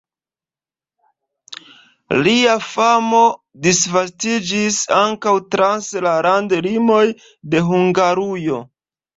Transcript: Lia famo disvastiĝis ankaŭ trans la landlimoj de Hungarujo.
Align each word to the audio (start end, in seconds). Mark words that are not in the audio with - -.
Lia 2.27 2.55
famo 2.69 3.21
disvastiĝis 3.67 4.81
ankaŭ 5.01 5.37
trans 5.57 5.93
la 6.07 6.17
landlimoj 6.29 7.05
de 7.53 7.65
Hungarujo. 7.71 8.67